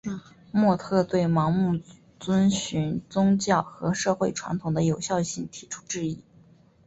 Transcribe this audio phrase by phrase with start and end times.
[0.51, 1.79] 莫特对盲目
[2.19, 6.23] 遵循宗教和社会传统的有效性提出质疑。